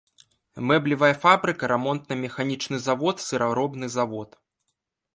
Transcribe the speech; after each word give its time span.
Мэблевая 0.69 1.09
фабрыка, 1.25 1.69
рамонтна-механічны 1.73 2.77
завод, 2.89 3.25
сыраробны 3.29 3.95
завод. 4.01 4.29